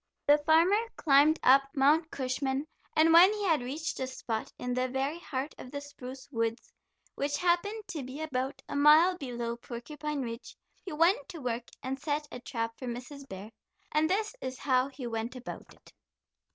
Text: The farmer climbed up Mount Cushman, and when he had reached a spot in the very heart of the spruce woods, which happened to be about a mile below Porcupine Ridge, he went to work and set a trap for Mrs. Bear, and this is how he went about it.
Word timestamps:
The 0.25 0.39
farmer 0.39 0.79
climbed 0.95 1.39
up 1.43 1.61
Mount 1.75 2.09
Cushman, 2.09 2.65
and 2.95 3.13
when 3.13 3.31
he 3.33 3.43
had 3.45 3.61
reached 3.61 3.99
a 3.99 4.07
spot 4.07 4.51
in 4.57 4.73
the 4.73 4.87
very 4.87 5.19
heart 5.19 5.53
of 5.59 5.69
the 5.69 5.79
spruce 5.79 6.27
woods, 6.31 6.73
which 7.13 7.37
happened 7.37 7.83
to 7.89 8.01
be 8.01 8.19
about 8.19 8.63
a 8.67 8.75
mile 8.75 9.15
below 9.15 9.57
Porcupine 9.57 10.23
Ridge, 10.23 10.57
he 10.83 10.91
went 10.91 11.29
to 11.29 11.37
work 11.39 11.67
and 11.83 11.99
set 11.99 12.27
a 12.31 12.39
trap 12.39 12.79
for 12.79 12.87
Mrs. 12.87 13.29
Bear, 13.29 13.51
and 13.91 14.09
this 14.09 14.35
is 14.41 14.57
how 14.57 14.87
he 14.87 15.05
went 15.05 15.35
about 15.35 15.71
it. 15.71 15.93